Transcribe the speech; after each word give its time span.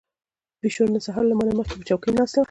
پيشو 0.61 0.83
نن 0.93 1.01
سهار 1.05 1.23
له 1.27 1.35
ما 1.37 1.43
نه 1.49 1.53
مخکې 1.59 1.75
په 1.79 1.83
چوکۍ 1.89 2.11
ناسته 2.17 2.37
وه. 2.37 2.39